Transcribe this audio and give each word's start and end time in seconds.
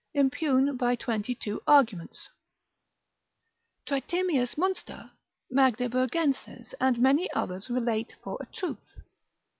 impugn 0.15 0.75
by 0.79 0.95
twenty 0.95 1.35
two 1.35 1.61
arguments, 1.67 2.27
Tritemius, 3.85 4.57
Munster, 4.57 5.11
Magdeburgenses, 5.51 6.73
and 6.81 6.97
many 6.99 7.31
others 7.33 7.69
relate 7.69 8.15
for 8.23 8.35
a 8.41 8.47
truth. 8.47 8.97